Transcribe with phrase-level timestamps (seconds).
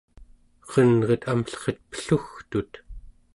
[0.71, 2.73] erenret amlleret pellugtut